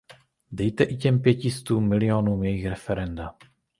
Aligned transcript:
Dejte 0.51 0.83
i 0.83 0.97
těm 0.97 1.21
pěti 1.21 1.51
stům 1.51 1.87
milionům 1.89 2.43
jejich 2.43 2.65
referenda. 2.67 3.35